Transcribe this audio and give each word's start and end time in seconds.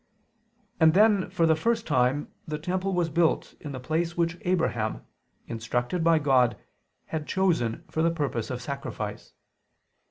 And 0.79 0.95
then 0.95 1.29
for 1.29 1.45
the 1.45 1.55
first 1.55 1.85
time 1.85 2.29
the 2.47 2.57
temple 2.57 2.91
was 2.95 3.07
built 3.11 3.53
in 3.59 3.71
the 3.71 3.79
place 3.79 4.17
which 4.17 4.39
Abraham, 4.41 5.05
instructed 5.45 6.03
by 6.03 6.17
God, 6.17 6.57
had 7.05 7.27
chosen 7.27 7.83
for 7.87 8.01
the 8.01 8.09
purpose 8.09 8.49
of 8.49 8.63
sacrifice. 8.63 9.33